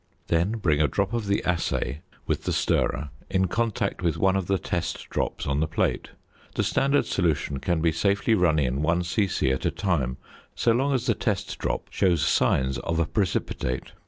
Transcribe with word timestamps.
Then 0.29 0.53
bring 0.53 0.81
a 0.81 0.87
drop 0.87 1.13
of 1.13 1.27
the 1.27 1.43
assay 1.45 2.01
with 2.25 2.45
the 2.45 2.51
stirrer 2.51 3.11
in 3.29 3.45
contact 3.47 4.01
with 4.01 4.17
one 4.17 4.35
of 4.35 4.47
the 4.47 4.57
test 4.57 5.07
drops 5.11 5.45
on 5.45 5.59
the 5.59 5.67
plate. 5.67 6.09
The 6.55 6.63
standard 6.63 7.05
can 7.61 7.81
be 7.83 7.91
safely 7.91 8.33
run 8.33 8.57
in 8.57 8.81
1 8.81 9.03
c.c. 9.03 9.51
at 9.51 9.63
a 9.63 9.69
time, 9.69 10.17
so 10.55 10.71
long 10.71 10.95
as 10.95 11.05
the 11.05 11.13
test 11.13 11.55
drop 11.59 11.85
shows 11.91 12.25
signs 12.25 12.79
of 12.79 12.97
a 12.97 13.05
precipitate. 13.05 13.91